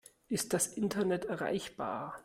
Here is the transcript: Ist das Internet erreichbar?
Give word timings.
Ist 0.29 0.53
das 0.53 0.65
Internet 0.65 1.25
erreichbar? 1.25 2.15